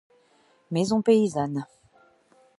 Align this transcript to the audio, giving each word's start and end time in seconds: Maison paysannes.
Maison 0.73 0.99
paysannes. 1.05 1.69